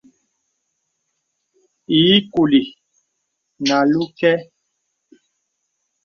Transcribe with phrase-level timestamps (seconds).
[1.99, 2.61] Ìì kùlì
[3.67, 4.33] nə̀ àlū kɛ̄.